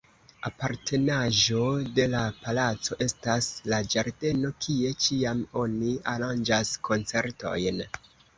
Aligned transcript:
Apartenaĵo 0.49 1.59
de 1.99 2.05
la 2.13 2.21
palaco 2.45 2.97
estas 3.07 3.51
la 3.73 3.79
ĝardeno, 3.95 4.51
kie 4.65 4.95
ĉiam 5.05 5.45
oni 5.67 5.93
aranĝas 6.15 6.73
koncertojn. 6.91 7.81